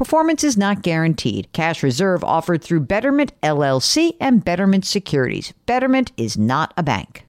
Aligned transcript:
Performance 0.00 0.42
is 0.44 0.56
not 0.56 0.80
guaranteed. 0.80 1.52
Cash 1.52 1.82
reserve 1.82 2.24
offered 2.24 2.64
through 2.64 2.80
Betterment 2.80 3.38
LLC 3.42 4.16
and 4.18 4.42
Betterment 4.42 4.86
Securities. 4.86 5.52
Betterment 5.66 6.10
is 6.16 6.38
not 6.38 6.72
a 6.78 6.82
bank. 6.82 7.26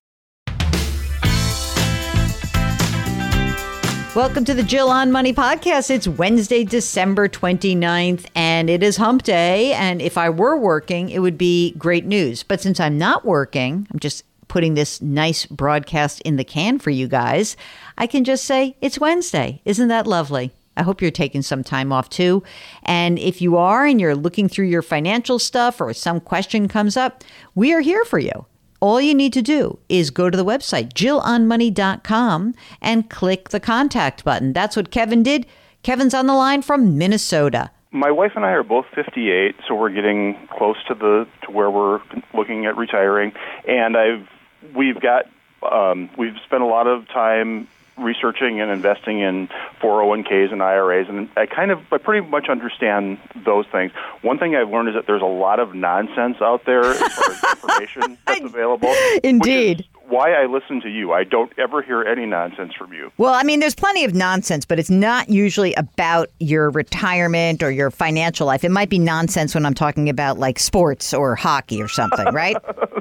Welcome 4.16 4.46
to 4.46 4.54
the 4.54 4.64
Jill 4.66 4.90
on 4.90 5.12
Money 5.12 5.34
podcast. 5.34 5.90
It's 5.90 6.08
Wednesday, 6.08 6.64
December 6.64 7.28
29th, 7.28 8.28
and 8.36 8.70
it 8.70 8.84
is 8.84 8.96
hump 8.96 9.24
day. 9.24 9.74
And 9.74 10.02
if 10.02 10.18
I 10.18 10.30
were 10.30 10.56
working, 10.56 11.10
it 11.10 11.20
would 11.20 11.38
be 11.38 11.72
great 11.72 12.06
news. 12.06 12.42
But 12.42 12.62
since 12.62 12.80
I'm 12.80 12.98
not 12.98 13.26
working, 13.26 13.86
I'm 13.92 14.00
just 14.00 14.24
putting 14.48 14.76
this 14.76 15.02
nice 15.02 15.46
broadcast 15.46 16.22
in 16.22 16.38
the 16.38 16.46
can 16.46 16.80
for 16.80 16.90
you 16.90 17.10
guys. 17.10 17.58
I 17.98 18.08
can 18.08 18.24
just 18.24 18.46
say 18.46 18.78
it's 18.80 18.98
Wednesday. 18.98 19.62
Isn't 19.66 19.90
that 19.90 20.08
lovely? 20.08 20.54
I 20.78 20.84
hope 20.84 21.02
you're 21.02 21.12
taking 21.12 21.42
some 21.42 21.64
time 21.64 21.92
off 21.92 22.10
too. 22.10 22.44
And 22.84 23.20
if 23.20 23.42
you 23.42 23.58
are 23.58 23.86
and 23.86 24.00
you're 24.00 24.16
looking 24.16 24.48
through 24.48 24.68
your 24.68 24.82
financial 24.82 25.40
stuff 25.40 25.82
or 25.82 25.94
some 25.94 26.20
question 26.20 26.68
comes 26.68 26.96
up, 26.96 27.24
we 27.56 27.74
are 27.74 27.82
here 27.82 28.06
for 28.06 28.20
you 28.20 28.46
all 28.82 29.00
you 29.00 29.14
need 29.14 29.32
to 29.32 29.42
do 29.42 29.78
is 29.88 30.10
go 30.10 30.30
to 30.30 30.36
the 30.36 30.44
website, 30.44 30.94
jillonmoney.com, 30.94 32.56
and 32.82 33.10
click 33.10 33.50
the 33.50 33.60
contact 33.60 34.26
button. 34.26 34.52
That's 34.52 34.76
what 34.76 34.92
Kevin 34.92 35.24
did. 35.24 35.46
Kevin's 35.84 36.14
on 36.14 36.28
the 36.28 36.34
line 36.34 36.62
from 36.62 36.98
Minnesota. 36.98 37.72
My 37.92 38.12
wife 38.12 38.31
and 38.36 38.46
I 38.46 38.52
are 38.52 38.64
both 38.64 38.86
58, 38.96 39.56
so 39.68 39.76
we're 39.76 39.90
getting 39.90 40.36
close 40.50 40.78
to 40.88 40.96
the 40.96 41.28
to 41.44 41.52
where 41.52 41.70
we're 41.70 42.02
looking 42.34 42.66
at 42.66 42.76
retiring. 42.76 43.34
And 43.68 43.96
I've 43.96 44.28
we've 44.76 45.00
got 45.00 45.26
um, 45.70 46.10
we've 46.18 46.38
spent 46.46 46.64
a 46.64 46.66
lot 46.66 46.88
of 46.88 47.08
time 47.10 47.68
researching 48.01 48.59
and 48.59 48.72
investing 48.72 49.19
in 49.19 49.47
401ks 49.81 50.51
and 50.51 50.62
IRAs, 50.62 51.07
and 51.09 51.29
I 51.38 51.45
kind 51.45 51.72
of 51.72 51.79
I 51.91 51.97
pretty 51.97 52.28
much 52.28 52.50
understand 52.50 53.17
those 53.45 53.66
things. 53.72 53.91
One 54.22 54.38
thing 54.38 54.56
I've 54.56 54.69
learned 54.69 54.89
is 54.89 54.95
that 54.95 55.07
there's 55.07 55.22
a 55.22 55.25
lot 55.25 55.59
of 55.59 55.73
nonsense 55.73 56.38
out 56.41 56.66
there 56.66 56.84
as 56.84 57.00
far 57.00 57.31
as 57.31 57.44
information 57.44 58.17
that's 58.28 58.41
available. 58.41 58.94
Indeed. 59.23 59.85
Why 60.07 60.34
I 60.34 60.45
listen 60.45 60.81
to 60.81 60.89
you. 60.89 61.13
I 61.13 61.23
don't 61.23 61.53
ever 61.57 61.81
hear 61.81 62.03
any 62.03 62.25
nonsense 62.25 62.73
from 62.73 62.91
you. 62.91 63.13
Well, 63.17 63.34
I 63.34 63.44
mean, 63.44 63.62
there's 63.62 63.75
plenty 63.75 64.03
of 64.03 64.13
nonsense, 64.13 64.66
but 64.66 64.78
it's 64.78 64.89
not 64.89 65.29
usually 65.29 65.73
about 65.75 66.29
your 66.39 66.69
retirement 66.69 67.63
or 67.63 67.72
your 67.72 67.91
financial 67.91 68.45
life. 68.45 68.66
It 68.66 68.72
might 68.72 68.89
be 68.89 69.00
nonsense 69.00 69.56
when 69.56 69.66
I'm 69.66 69.73
talking 69.73 70.09
about 70.09 70.38
like 70.38 70.59
sports 70.59 71.13
or 71.13 71.35
hockey 71.35 71.81
or 71.81 71.88
something, 71.88 72.25
right? 72.33 72.57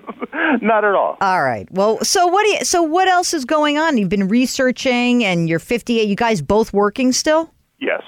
Not 0.62 0.84
at 0.84 0.94
all. 0.94 1.16
All 1.20 1.42
right. 1.42 1.70
Well, 1.70 2.02
so 2.02 2.26
what 2.26 2.44
do 2.44 2.50
you, 2.50 2.64
so 2.64 2.82
what 2.82 3.08
else 3.08 3.34
is 3.34 3.44
going 3.44 3.78
on? 3.78 3.98
You've 3.98 4.08
been 4.08 4.28
researching 4.28 5.24
and 5.24 5.48
you're 5.48 5.58
58. 5.58 6.08
You 6.08 6.16
guys 6.16 6.42
both 6.42 6.72
working 6.72 7.12
still? 7.12 7.52
Yes. 7.80 8.02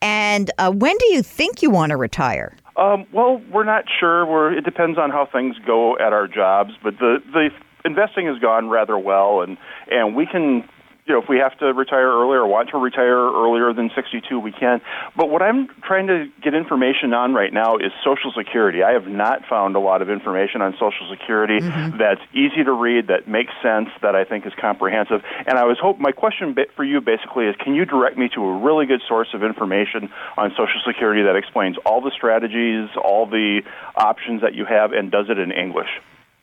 And 0.00 0.50
uh, 0.58 0.70
when 0.70 0.96
do 0.98 1.06
you 1.12 1.22
think 1.22 1.62
you 1.62 1.70
want 1.70 1.90
to 1.90 1.96
retire? 1.96 2.56
Um, 2.76 3.06
well, 3.12 3.42
we're 3.52 3.64
not 3.64 3.84
sure. 3.98 4.24
We're, 4.24 4.56
it 4.56 4.64
depends 4.64 4.98
on 4.98 5.10
how 5.10 5.26
things 5.26 5.56
go 5.66 5.96
at 5.98 6.12
our 6.12 6.28
jobs, 6.28 6.70
but 6.82 6.98
the 6.98 7.18
the 7.32 7.50
investing 7.84 8.26
has 8.26 8.38
gone 8.38 8.68
rather 8.68 8.96
well, 8.96 9.40
and 9.40 9.58
and 9.90 10.14
we 10.14 10.26
can 10.26 10.68
you 11.08 11.14
know, 11.14 11.22
if 11.22 11.28
we 11.28 11.38
have 11.38 11.56
to 11.58 11.72
retire 11.72 12.06
earlier 12.06 12.42
or 12.42 12.46
want 12.46 12.68
to 12.68 12.76
retire 12.76 13.16
earlier 13.16 13.72
than 13.72 13.90
62, 13.96 14.38
we 14.38 14.52
can. 14.52 14.82
But 15.16 15.30
what 15.30 15.40
I'm 15.40 15.68
trying 15.82 16.06
to 16.08 16.28
get 16.42 16.52
information 16.52 17.14
on 17.14 17.32
right 17.32 17.52
now 17.52 17.76
is 17.76 17.90
Social 18.04 18.30
Security. 18.36 18.82
I 18.82 18.92
have 18.92 19.06
not 19.06 19.46
found 19.48 19.74
a 19.74 19.80
lot 19.80 20.02
of 20.02 20.10
information 20.10 20.60
on 20.60 20.74
Social 20.74 21.08
Security 21.10 21.60
mm-hmm. 21.60 21.96
that's 21.96 22.20
easy 22.34 22.62
to 22.62 22.72
read, 22.72 23.06
that 23.08 23.26
makes 23.26 23.52
sense, 23.62 23.88
that 24.02 24.14
I 24.14 24.24
think 24.24 24.46
is 24.46 24.52
comprehensive. 24.60 25.22
And 25.46 25.56
I 25.58 25.64
was 25.64 25.78
hope 25.80 25.98
my 25.98 26.12
question 26.12 26.54
for 26.76 26.84
you 26.84 27.00
basically 27.00 27.46
is, 27.46 27.56
can 27.56 27.74
you 27.74 27.86
direct 27.86 28.18
me 28.18 28.28
to 28.34 28.44
a 28.44 28.58
really 28.58 28.84
good 28.84 29.00
source 29.08 29.28
of 29.32 29.42
information 29.42 30.10
on 30.36 30.50
Social 30.50 30.82
Security 30.86 31.22
that 31.22 31.36
explains 31.36 31.76
all 31.86 32.02
the 32.02 32.12
strategies, 32.14 32.90
all 33.02 33.24
the 33.24 33.62
options 33.96 34.42
that 34.42 34.54
you 34.54 34.66
have, 34.66 34.92
and 34.92 35.10
does 35.10 35.30
it 35.30 35.38
in 35.38 35.52
English? 35.52 35.88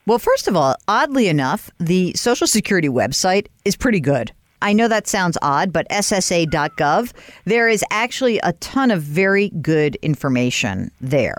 Well, 0.06 0.18
first 0.18 0.48
of 0.48 0.56
all, 0.56 0.76
oddly 0.88 1.28
enough, 1.28 1.70
the 1.78 2.14
Social 2.14 2.46
Security 2.46 2.88
website 2.88 3.46
is 3.64 3.76
pretty 3.76 4.00
good. 4.00 4.32
I 4.62 4.72
know 4.72 4.88
that 4.88 5.06
sounds 5.06 5.38
odd, 5.42 5.72
but 5.72 5.88
SSA.gov, 5.90 7.12
there 7.44 7.68
is 7.68 7.84
actually 7.90 8.38
a 8.38 8.52
ton 8.54 8.90
of 8.90 9.02
very 9.02 9.50
good 9.60 9.96
information 9.96 10.90
there. 11.00 11.36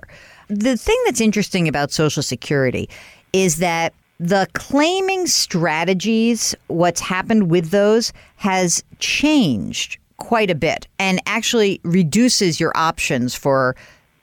The 0.47 0.77
thing 0.77 1.01
that's 1.05 1.21
interesting 1.21 1.67
about 1.67 1.91
Social 1.91 2.23
Security 2.23 2.89
is 3.33 3.57
that 3.57 3.93
the 4.19 4.47
claiming 4.53 5.27
strategies, 5.27 6.55
what's 6.67 7.01
happened 7.01 7.51
with 7.51 7.69
those, 7.69 8.13
has 8.37 8.83
changed 8.99 9.99
quite 10.17 10.49
a 10.49 10.55
bit 10.55 10.87
and 10.97 11.21
actually 11.27 11.79
reduces 11.83 12.59
your 12.59 12.71
options 12.75 13.35
for 13.35 13.75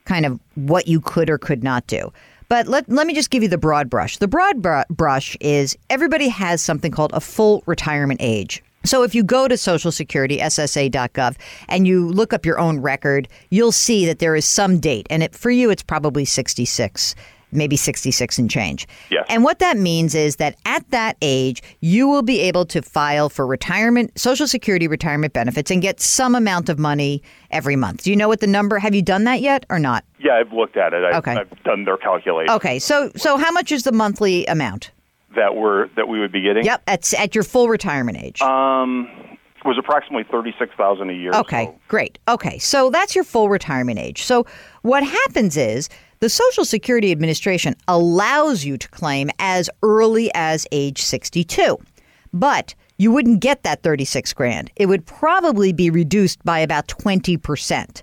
kind 0.05 0.27
of 0.27 0.41
what 0.57 0.89
you 0.89 1.01
could 1.01 1.31
or 1.31 1.39
could 1.39 1.63
not 1.63 1.87
do. 1.87 2.13
But 2.49 2.67
let, 2.67 2.89
let 2.89 3.07
me 3.07 3.15
just 3.15 3.31
give 3.31 3.43
you 3.43 3.49
the 3.49 3.59
broad 3.59 3.89
brush. 3.89 4.19
The 4.19 4.29
broad 4.29 4.61
br- 4.61 4.83
brush 4.91 5.37
is 5.41 5.77
everybody 5.91 6.29
has 6.29 6.61
something 6.63 6.91
called 6.91 7.13
a 7.13 7.21
full 7.21 7.63
retirement 7.67 8.21
age. 8.23 8.63
So 8.85 9.03
if 9.03 9.15
you 9.15 9.23
go 9.23 9.49
to 9.49 9.57
Social 9.57 9.91
Security, 9.91 10.39
SSA.gov, 10.39 11.37
and 11.69 11.87
you 11.87 12.09
look 12.09 12.33
up 12.33 12.45
your 12.45 12.59
own 12.59 12.81
record, 12.81 13.29
you'll 13.51 13.73
see 13.73 14.07
that 14.07 14.19
there 14.19 14.37
is 14.37 14.45
some 14.45 14.79
date. 14.79 15.07
And 15.11 15.23
it, 15.23 15.35
for 15.35 15.51
you, 15.51 15.71
it's 15.71 15.83
probably 15.83 16.25
66 16.25 17.15
maybe 17.55 17.77
66 17.77 18.39
and 18.39 18.51
change. 18.51 18.87
Yes. 19.11 19.25
And 19.29 19.45
what 19.45 19.61
that 19.61 19.77
means 19.77 20.15
is 20.15 20.37
that 20.37 20.57
at 20.67 20.89
that 20.91 21.17
age, 21.23 21.63
you 21.81 22.09
will 22.09 22.23
be 22.23 22.41
able 22.41 22.67
to 22.67 22.83
file 22.83 23.29
for 23.29 23.47
retirement, 23.47 24.19
Social 24.19 24.47
Security 24.47 24.89
retirement 24.89 25.33
benefits 25.33 25.71
and 25.71 25.81
get 25.81 26.01
some 26.01 26.35
amount 26.35 26.69
of 26.69 26.79
money 26.79 27.23
every 27.51 27.77
month. 27.77 28.03
Do 28.03 28.11
you 28.11 28.17
know 28.17 28.29
what 28.29 28.41
the 28.41 28.47
number? 28.47 28.79
Have 28.79 28.95
you 28.95 29.03
done 29.03 29.25
that 29.25 29.41
yet 29.41 29.65
or 29.71 29.79
not? 29.79 30.05
Yeah, 30.19 30.35
I've 30.35 30.53
looked 30.53 30.77
at 30.77 30.93
it. 30.93 31.05
I've, 31.05 31.15
okay. 31.17 31.37
I've 31.37 31.63
done 31.63 31.85
their 31.85 31.97
calculation. 31.97 32.53
Okay. 32.53 32.79
So 32.79 33.11
so 33.17 33.37
how 33.37 33.53
much 33.53 33.71
is 33.73 33.85
the 33.85 33.93
monthly 33.93 34.45
amount? 34.47 34.91
That 35.37 35.55
were 35.55 35.91
that 35.97 36.09
we 36.09 36.21
would 36.21 36.33
be 36.33 36.43
getting? 36.43 36.65
Yep, 36.65 36.83
at 36.87 37.15
at 37.15 37.35
your 37.35 37.45
full 37.45 37.69
retirement 37.69 38.19
age. 38.19 38.41
Um, 38.41 39.09
was 39.65 39.79
approximately 39.79 40.25
thirty 40.31 40.55
six 40.59 40.75
thousand 40.77 41.11
a 41.11 41.15
year. 41.15 41.33
Okay, 41.33 41.67
so. 41.67 41.81
great. 41.89 42.19
Okay, 42.29 42.59
so 42.59 42.91
that's 42.91 43.15
your 43.15 43.25
full 43.25 43.49
retirement 43.49 43.99
age. 43.99 44.23
So 44.23 44.47
what 44.83 45.03
happens 45.03 45.57
is 45.57 45.89
the 46.21 46.29
Social 46.29 46.65
Security 46.65 47.11
Administration 47.13 47.75
allows 47.89 48.65
you 48.65 48.77
to 48.77 48.89
claim 48.89 49.31
as 49.39 49.71
early 49.83 50.31
as 50.35 50.67
age 50.73 51.01
sixty 51.01 51.45
two, 51.45 51.79
but 52.33 52.75
you 52.99 53.11
wouldn't 53.11 53.41
get 53.41 53.63
that 53.63 53.83
thirty 53.83 54.05
six 54.05 54.33
grand. 54.33 54.71
It 54.77 54.87
would 54.87 55.07
probably 55.07 55.73
be 55.73 55.91
reduced 55.91 56.45
by 56.45 56.59
about 56.59 56.89
twenty 56.89 57.37
percent. 57.37 58.03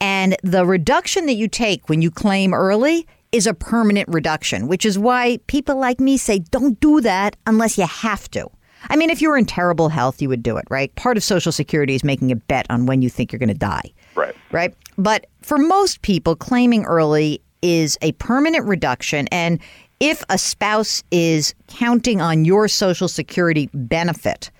And 0.00 0.36
the 0.42 0.66
reduction 0.66 1.26
that 1.26 1.34
you 1.34 1.48
take 1.48 1.88
when 1.88 2.02
you 2.02 2.10
claim 2.10 2.52
early 2.52 3.06
is 3.32 3.46
a 3.46 3.54
permanent 3.54 4.08
reduction, 4.08 4.68
which 4.68 4.84
is 4.84 4.98
why 4.98 5.38
people 5.46 5.76
like 5.76 6.00
me 6.00 6.16
say 6.16 6.38
don't 6.38 6.78
do 6.80 7.00
that 7.00 7.36
unless 7.46 7.76
you 7.78 7.86
have 7.86 8.30
to. 8.30 8.48
I 8.88 8.96
mean, 8.96 9.10
if 9.10 9.20
you 9.20 9.30
were 9.30 9.36
in 9.36 9.46
terrible 9.46 9.88
health, 9.88 10.22
you 10.22 10.28
would 10.28 10.42
do 10.42 10.56
it, 10.56 10.64
right? 10.70 10.94
Part 10.94 11.16
of 11.16 11.24
Social 11.24 11.52
Security 11.52 11.94
is 11.94 12.04
making 12.04 12.30
a 12.30 12.36
bet 12.36 12.66
on 12.70 12.86
when 12.86 13.02
you 13.02 13.10
think 13.10 13.32
you're 13.32 13.38
going 13.38 13.48
to 13.48 13.54
die. 13.54 13.92
Right. 14.14 14.34
Right. 14.52 14.74
But 14.96 15.26
for 15.42 15.58
most 15.58 16.02
people, 16.02 16.36
claiming 16.36 16.84
early 16.84 17.42
is 17.62 17.98
a 18.02 18.12
permanent 18.12 18.66
reduction. 18.66 19.28
And 19.32 19.60
if 19.98 20.22
a 20.28 20.38
spouse 20.38 21.02
is 21.10 21.54
counting 21.68 22.20
on 22.20 22.44
your 22.44 22.68
Social 22.68 23.08
Security 23.08 23.68
benefit 23.72 24.50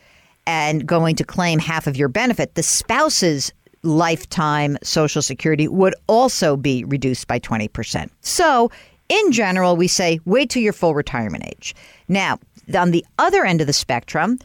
and 0.47 0.87
going 0.87 1.17
to 1.17 1.25
claim 1.25 1.59
half 1.59 1.87
of 1.87 1.97
your 1.97 2.09
benefit, 2.09 2.55
the 2.55 2.63
spouse's 2.63 3.53
lifetime 3.87 4.77
Social 4.83 5.23
Security 5.23 5.69
would 5.69 5.95
also 6.07 6.57
be 6.57 6.85
reduced 6.85 7.27
by 7.27 7.39
20%. 7.39 8.11
So, 8.21 8.71
in 9.09 9.33
general, 9.33 9.77
we 9.77 9.89
say 9.89 10.19
wait 10.25 10.51
till 10.51 10.63
your 10.63 10.73
full 10.73 10.95
retirement 10.95 11.45
age. 11.47 11.75
Now, 12.09 12.39
on 12.75 12.91
the 12.91 13.05
other 13.19 13.45
end 13.45 13.61
of 13.61 13.67
the 13.67 13.73
spectrum, 13.73 14.39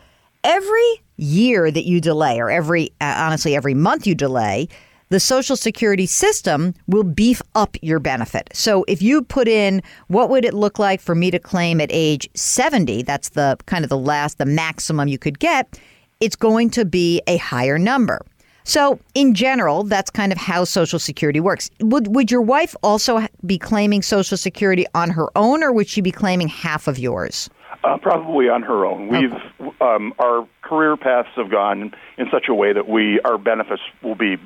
every 0.44 1.02
year 1.18 1.72
that 1.72 1.86
you 1.86 2.00
delay, 2.00 2.40
or 2.40 2.50
every, 2.50 2.92
uh, 3.02 3.16
honestly, 3.18 3.56
every 3.56 3.74
month 3.74 4.06
you 4.06 4.16
delay, 4.16 4.68
the 5.10 5.20
Social 5.20 5.58
Security 5.58 6.06
system 6.06 6.74
will 6.88 7.04
beef 7.04 7.42
up 7.54 7.76
your 7.82 8.00
benefit. 8.00 8.50
So 8.54 8.86
if 8.88 9.02
you 9.02 9.22
put 9.22 9.48
in 9.48 9.84
what 10.08 10.30
would 10.30 10.46
it 10.46 10.54
look 10.54 10.80
like 10.80 11.02
for 11.02 11.16
me 11.16 11.30
to 11.32 11.40
claim 11.40 11.82
at 11.82 11.90
age 11.92 12.30
70, 12.34 13.04
that's 13.04 13.30
the 13.30 13.58
kind 13.66 13.84
of 13.84 13.90
the 13.90 13.98
last, 13.98 14.38
the 14.38 14.46
maximum 14.46 15.10
you 15.10 15.18
could 15.18 15.38
get, 15.40 15.78
it's 16.22 16.38
going 16.38 16.70
to 16.72 16.86
be 16.86 17.22
a 17.28 17.36
higher 17.38 17.78
number. 17.78 18.26
So, 18.64 19.00
in 19.14 19.34
general, 19.34 19.84
that's 19.84 20.10
kind 20.10 20.32
of 20.32 20.38
how 20.38 20.64
Social 20.64 21.00
Security 21.00 21.40
works. 21.40 21.70
Would 21.80 22.14
would 22.16 22.32
your 22.32 22.42
wife 22.42 22.76
also 22.84 23.28
be 23.46 23.58
claiming 23.58 24.02
Social 24.02 24.38
Security 24.38 24.86
on 24.94 25.10
her 25.10 25.28
own, 25.36 25.64
or 25.64 25.72
would 25.72 25.88
she 25.88 26.02
be 26.02 26.12
claiming 26.12 26.48
half 26.48 26.88
of 26.88 27.00
yours? 27.00 27.50
Uh, 27.84 27.98
probably 27.98 28.48
on 28.48 28.62
her 28.62 28.86
own. 28.86 29.08
We've 29.08 29.72
um, 29.82 30.14
our 30.20 30.48
career 30.62 30.96
paths 30.96 31.30
have 31.36 31.50
gone 31.50 31.94
in 32.18 32.28
such 32.32 32.48
a 32.48 32.54
way 32.54 32.74
that 32.74 32.88
we 32.88 33.20
our 33.22 33.38
benefits 33.38 33.82
will 34.04 34.16
be 34.16 34.38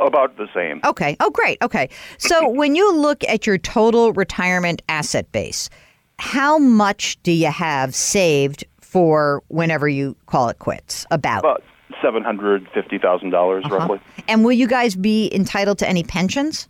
about 0.00 0.36
the 0.36 0.48
same. 0.54 0.80
Okay. 0.84 1.16
Oh, 1.20 1.30
great. 1.30 1.58
Okay. 1.62 1.88
So, 2.18 2.48
when 2.50 2.74
you 2.74 2.94
look 2.96 3.22
at 3.24 3.46
your 3.46 3.58
total 3.58 4.12
retirement 4.12 4.82
asset 4.88 5.30
base, 5.32 5.70
how 6.18 6.58
much 6.58 7.22
do 7.22 7.32
you 7.32 7.50
have 7.50 7.94
saved 7.94 8.64
for 8.80 9.42
whenever 9.48 9.88
you 9.88 10.16
call 10.26 10.48
it 10.48 10.58
quits? 10.58 11.06
About. 11.10 11.40
About 11.40 11.62
seven 12.02 12.22
hundred 12.22 12.68
fifty 12.74 12.98
thousand 12.98 13.30
dollars, 13.30 13.64
Uh-huh. 13.64 13.76
roughly. 13.76 14.00
And 14.28 14.44
will 14.44 14.52
you 14.52 14.66
guys 14.66 14.94
be 14.96 15.32
entitled 15.34 15.78
to 15.78 15.88
any 15.88 16.02
pensions? 16.02 16.68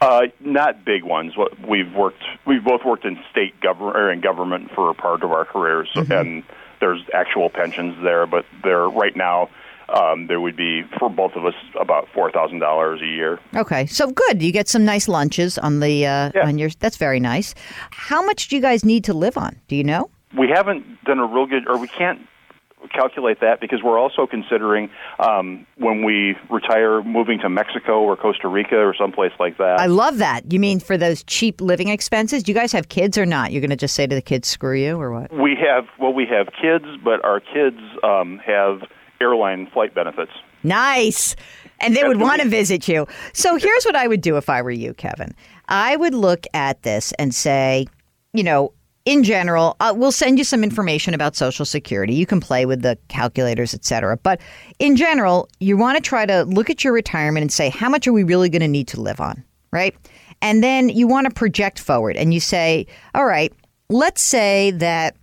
Uh, 0.00 0.22
not 0.40 0.84
big 0.84 1.02
ones. 1.04 1.34
We've 1.68 1.92
worked, 1.94 2.22
we've 2.46 2.64
both 2.64 2.84
worked 2.84 3.04
in 3.04 3.18
state 3.30 3.58
government 3.60 3.96
or 3.96 4.12
in 4.12 4.20
government 4.20 4.70
for 4.74 4.90
a 4.90 4.94
part 4.94 5.22
of 5.22 5.32
our 5.32 5.44
careers, 5.44 5.88
Mm-hmm. 5.94 6.12
and 6.12 6.42
there's 6.80 7.02
actual 7.14 7.48
pensions 7.50 7.96
there. 8.02 8.26
But 8.26 8.44
there 8.64 8.88
right 8.88 9.16
now, 9.16 9.48
um, 9.88 10.26
there 10.28 10.40
would 10.40 10.56
be 10.56 10.82
for 10.98 11.08
both 11.10 11.32
of 11.36 11.44
us 11.46 11.54
about 11.80 12.08
four 12.14 12.30
thousand 12.30 12.58
dollars 12.60 13.00
a 13.02 13.06
year. 13.06 13.38
Okay, 13.54 13.86
so 13.86 14.10
good. 14.10 14.42
You 14.42 14.52
get 14.52 14.68
some 14.68 14.84
nice 14.84 15.08
lunches 15.08 15.58
on 15.58 15.80
the 15.80 16.06
uh, 16.06 16.30
Yeah. 16.34 16.46
on 16.46 16.58
your. 16.58 16.70
That's 16.80 16.96
very 16.96 17.20
nice. 17.20 17.54
How 17.90 18.24
much 18.24 18.48
do 18.48 18.56
you 18.56 18.62
guys 18.62 18.84
need 18.84 19.04
to 19.04 19.14
live 19.14 19.36
on? 19.36 19.56
Do 19.68 19.76
you 19.76 19.84
know? 19.84 20.10
We 20.36 20.48
haven't 20.48 21.04
done 21.04 21.18
a 21.18 21.26
real 21.26 21.46
good, 21.46 21.68
or 21.68 21.76
we 21.78 21.88
can't 21.88 22.20
calculate 22.92 23.40
that 23.40 23.60
because 23.60 23.80
we're 23.82 23.98
also 23.98 24.26
considering 24.26 24.90
um, 25.18 25.66
when 25.76 26.04
we 26.04 26.36
retire 26.50 27.02
moving 27.02 27.38
to 27.40 27.48
Mexico 27.48 28.00
or 28.02 28.16
Costa 28.16 28.48
Rica 28.48 28.76
or 28.76 28.94
someplace 28.94 29.32
like 29.38 29.58
that. 29.58 29.80
I 29.80 29.86
love 29.86 30.18
that. 30.18 30.52
You 30.52 30.60
mean 30.60 30.80
for 30.80 30.96
those 30.96 31.22
cheap 31.24 31.60
living 31.60 31.88
expenses? 31.88 32.42
Do 32.42 32.52
you 32.52 32.56
guys 32.56 32.72
have 32.72 32.88
kids 32.88 33.18
or 33.18 33.26
not? 33.26 33.52
You're 33.52 33.60
going 33.60 33.70
to 33.70 33.76
just 33.76 33.94
say 33.94 34.06
to 34.06 34.14
the 34.14 34.22
kids, 34.22 34.48
"Screw 34.48 34.76
you," 34.76 35.00
or 35.00 35.12
what? 35.12 35.32
we 35.32 35.56
have 35.56 35.86
well, 35.98 36.12
we 36.12 36.26
have 36.26 36.48
kids, 36.60 36.84
but 37.02 37.24
our 37.24 37.40
kids 37.40 37.78
um, 38.02 38.38
have 38.44 38.82
airline 39.20 39.68
flight 39.72 39.94
benefits. 39.94 40.32
Nice. 40.62 41.36
And 41.80 41.96
they 41.96 42.04
would 42.04 42.20
want 42.20 42.40
to 42.42 42.48
visit 42.48 42.86
you. 42.86 43.06
So 43.32 43.56
here's 43.56 43.84
what 43.84 43.96
I 43.96 44.06
would 44.06 44.20
do 44.20 44.36
if 44.36 44.48
I 44.48 44.62
were 44.62 44.70
you, 44.70 44.94
Kevin. 44.94 45.34
I 45.68 45.96
would 45.96 46.14
look 46.14 46.46
at 46.54 46.82
this 46.82 47.12
and 47.18 47.34
say, 47.34 47.86
you 48.32 48.44
know, 48.44 48.72
in 49.04 49.22
general, 49.24 49.76
uh, 49.80 49.92
we'll 49.96 50.12
send 50.12 50.38
you 50.38 50.44
some 50.44 50.62
information 50.62 51.14
about 51.14 51.34
Social 51.34 51.64
Security. 51.64 52.14
You 52.14 52.26
can 52.26 52.40
play 52.40 52.66
with 52.66 52.82
the 52.82 52.96
calculators, 53.08 53.74
et 53.74 53.84
cetera. 53.84 54.16
But 54.16 54.40
in 54.78 54.96
general, 54.96 55.48
you 55.60 55.76
want 55.76 55.96
to 55.96 56.02
try 56.02 56.24
to 56.26 56.44
look 56.44 56.70
at 56.70 56.84
your 56.84 56.92
retirement 56.92 57.42
and 57.42 57.52
say, 57.52 57.68
how 57.68 57.88
much 57.88 58.06
are 58.06 58.12
we 58.12 58.22
really 58.22 58.48
going 58.48 58.60
to 58.60 58.68
need 58.68 58.88
to 58.88 59.00
live 59.00 59.20
on, 59.20 59.42
right? 59.72 59.96
And 60.40 60.62
then 60.62 60.88
you 60.88 61.06
want 61.06 61.26
to 61.26 61.34
project 61.34 61.78
forward 61.78 62.16
and 62.16 62.32
you 62.32 62.40
say, 62.40 62.86
all 63.14 63.26
right, 63.26 63.52
let's 63.88 64.22
say 64.22 64.70
that 64.72 65.16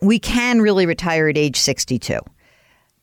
we 0.00 0.18
can 0.18 0.60
really 0.60 0.86
retire 0.86 1.28
at 1.28 1.36
age 1.36 1.56
62 1.56 2.20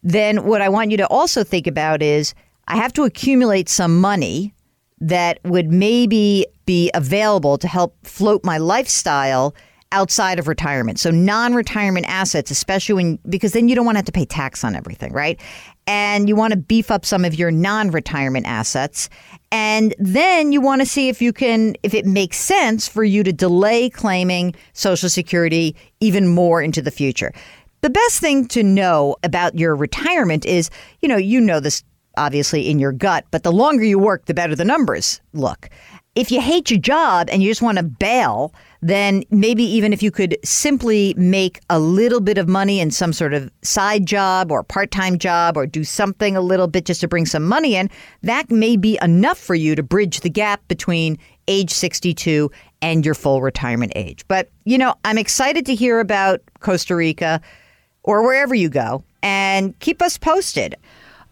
then 0.06 0.46
what 0.46 0.62
I 0.62 0.70
want 0.70 0.92
you 0.92 0.98
to 0.98 1.08
also 1.08 1.44
think 1.44 1.66
about 1.66 2.04
is 2.04 2.36
I 2.68 2.78
have 2.78 2.94
to 2.94 3.04
accumulate 3.04 3.68
some 3.68 4.00
money 4.00 4.54
that 5.02 5.40
would 5.44 5.72
maybe 5.72 6.46
be 6.68 6.92
available 6.94 7.58
to 7.58 7.68
help 7.68 7.98
float 8.06 8.46
my 8.46 8.60
lifestyle 8.60 9.56
outside 9.96 10.40
of 10.40 10.48
retirement. 10.50 11.00
So 11.00 11.10
non-retirement 11.10 12.06
assets, 12.10 12.52
especially 12.52 12.96
when 12.96 13.20
because 13.30 13.54
then 13.54 13.70
you 13.70 13.76
don't 13.76 13.86
want 13.86 13.96
to 13.96 14.00
have 14.00 14.06
to 14.06 14.12
pay 14.12 14.26
tax 14.26 14.64
on 14.64 14.76
everything, 14.76 15.14
right? 15.14 15.40
And 15.88 16.28
you 16.28 16.36
want 16.36 16.52
to 16.52 16.58
beef 16.58 16.92
up 16.92 17.06
some 17.06 17.24
of 17.24 17.36
your 17.36 17.50
non-retirement 17.50 18.46
assets. 18.46 19.10
And 19.52 19.96
then 19.98 20.52
you 20.52 20.60
want 20.60 20.82
to 20.82 20.86
see 20.86 21.08
if 21.08 21.22
you 21.22 21.32
can 21.32 21.76
if 21.82 21.94
it 21.94 22.06
makes 22.06 22.38
sense 22.38 22.90
for 22.90 23.06
you 23.06 23.24
to 23.24 23.32
delay 23.32 23.90
claiming 23.90 24.54
social 24.74 25.08
security 25.08 25.76
even 26.02 26.28
more 26.28 26.62
into 26.62 26.82
the 26.82 26.92
future. 26.92 27.32
The 27.80 27.90
best 27.90 28.20
thing 28.20 28.48
to 28.50 28.64
know 28.64 29.16
about 29.24 29.58
your 29.58 29.76
retirement 29.76 30.46
is, 30.46 30.70
you 31.02 31.08
know, 31.08 31.18
you 31.18 31.40
know 31.40 31.62
this 31.62 31.84
obviously 32.18 32.70
in 32.70 32.80
your 32.80 32.92
gut, 32.92 33.26
but 33.32 33.44
the 33.44 33.52
longer 33.52 33.86
you 33.86 33.98
work, 33.98 34.26
the 34.26 34.34
better 34.34 34.56
the 34.56 34.66
numbers 34.66 35.22
look. 35.34 35.70
If 36.16 36.32
you 36.32 36.42
hate 36.42 36.72
your 36.72 36.80
job 36.80 37.30
and 37.30 37.44
you 37.44 37.50
just 37.50 37.62
want 37.62 37.78
to 37.78 37.84
bail, 37.84 38.54
then 38.86 39.24
maybe 39.32 39.64
even 39.64 39.92
if 39.94 40.04
you 40.04 40.12
could 40.12 40.38
simply 40.44 41.16
make 41.18 41.60
a 41.72 41.80
little 41.80 42.22
bit 42.22 42.38
of 42.38 42.48
money 42.48 42.80
in 42.80 42.92
some 42.92 43.12
sort 43.12 43.34
of 43.34 43.50
side 43.64 44.06
job 44.06 44.52
or 44.52 44.62
part 44.62 44.92
time 44.92 45.18
job 45.18 45.58
or 45.58 45.66
do 45.66 45.84
something 45.84 46.38
a 46.38 46.42
little 46.42 46.68
bit 46.68 46.86
just 46.86 47.02
to 47.02 47.08
bring 47.08 47.26
some 47.26 47.44
money 47.44 47.76
in, 47.76 47.90
that 48.22 48.52
may 48.52 48.78
be 48.78 49.00
enough 49.02 49.40
for 49.40 49.56
you 49.56 49.74
to 49.74 49.82
bridge 49.82 50.20
the 50.20 50.30
gap 50.30 50.62
between 50.68 51.18
age 51.48 51.72
62 51.72 52.52
and 52.84 53.04
your 53.04 53.16
full 53.16 53.42
retirement 53.42 53.92
age. 53.96 54.24
But, 54.28 54.50
you 54.66 54.78
know, 54.78 54.94
I'm 55.04 55.18
excited 55.18 55.66
to 55.66 55.74
hear 55.74 56.00
about 56.00 56.42
Costa 56.60 56.96
Rica 56.96 57.42
or 58.04 58.22
wherever 58.22 58.54
you 58.54 58.70
go 58.70 59.04
and 59.24 59.78
keep 59.80 60.00
us 60.00 60.20
posted. 60.20 60.76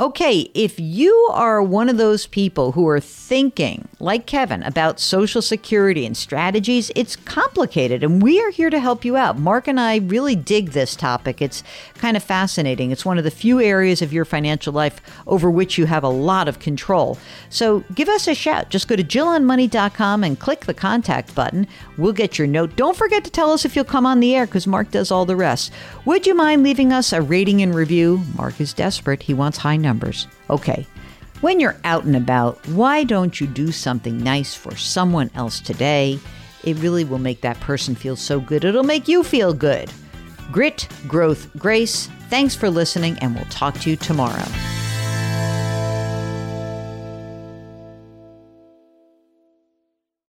Okay, 0.03 0.51
if 0.53 0.81
you 0.81 1.13
are 1.31 1.63
one 1.63 1.87
of 1.87 1.95
those 1.95 2.27
people 2.27 2.73
who 2.73 2.85
are 2.89 2.99
thinking, 2.99 3.87
like 4.01 4.25
Kevin, 4.25 4.61
about 4.63 4.99
Social 4.99 5.41
Security 5.41 6.05
and 6.05 6.17
strategies, 6.17 6.91
it's 6.93 7.15
complicated, 7.15 8.03
and 8.03 8.21
we 8.21 8.41
are 8.41 8.49
here 8.49 8.69
to 8.69 8.81
help 8.81 9.05
you 9.05 9.15
out. 9.15 9.39
Mark 9.39 9.65
and 9.65 9.79
I 9.79 9.99
really 9.99 10.35
dig 10.35 10.71
this 10.71 10.97
topic. 10.97 11.41
It's 11.41 11.63
kind 11.99 12.17
of 12.17 12.23
fascinating. 12.23 12.91
It's 12.91 13.05
one 13.05 13.17
of 13.17 13.23
the 13.23 13.31
few 13.31 13.61
areas 13.61 14.01
of 14.01 14.11
your 14.11 14.25
financial 14.25 14.73
life 14.73 14.99
over 15.25 15.49
which 15.49 15.77
you 15.77 15.85
have 15.85 16.03
a 16.03 16.09
lot 16.09 16.49
of 16.49 16.59
control. 16.59 17.17
So 17.49 17.85
give 17.95 18.09
us 18.09 18.27
a 18.27 18.35
shout. 18.35 18.69
Just 18.69 18.89
go 18.89 18.97
to 18.97 19.05
JillOnMoney.com 19.05 20.25
and 20.25 20.37
click 20.37 20.65
the 20.65 20.73
contact 20.73 21.33
button. 21.33 21.65
We'll 21.97 22.11
get 22.11 22.37
your 22.37 22.47
note. 22.47 22.75
Don't 22.75 22.97
forget 22.97 23.23
to 23.23 23.31
tell 23.31 23.51
us 23.51 23.63
if 23.63 23.73
you'll 23.73 23.85
come 23.85 24.05
on 24.05 24.19
the 24.19 24.35
air 24.35 24.47
because 24.47 24.67
Mark 24.67 24.91
does 24.91 25.11
all 25.11 25.25
the 25.25 25.37
rest. 25.37 25.71
Would 26.03 26.27
you 26.27 26.35
mind 26.35 26.61
leaving 26.61 26.91
us 26.91 27.13
a 27.13 27.21
rating 27.21 27.61
and 27.61 27.73
review? 27.73 28.21
Mark 28.35 28.59
is 28.59 28.73
desperate. 28.73 29.23
He 29.23 29.33
wants 29.33 29.59
high 29.59 29.77
numbers. 29.77 29.92
Okay. 30.49 30.85
When 31.41 31.59
you're 31.59 31.77
out 31.83 32.05
and 32.05 32.15
about, 32.15 32.65
why 32.69 33.03
don't 33.03 33.41
you 33.41 33.47
do 33.47 33.71
something 33.71 34.17
nice 34.17 34.55
for 34.55 34.75
someone 34.75 35.29
else 35.35 35.59
today? 35.59 36.19
It 36.63 36.77
really 36.77 37.03
will 37.03 37.19
make 37.19 37.41
that 37.41 37.59
person 37.59 37.95
feel 37.95 38.15
so 38.15 38.39
good. 38.39 38.63
It'll 38.63 38.83
make 38.83 39.07
you 39.07 39.23
feel 39.23 39.53
good. 39.53 39.91
Grit, 40.51 40.87
growth, 41.07 41.49
grace. 41.57 42.07
Thanks 42.29 42.55
for 42.55 42.69
listening, 42.69 43.17
and 43.19 43.35
we'll 43.35 43.45
talk 43.45 43.79
to 43.81 43.89
you 43.89 43.95
tomorrow. 43.97 44.45